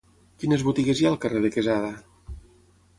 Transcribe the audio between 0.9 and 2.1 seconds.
hi ha al carrer de Quesada?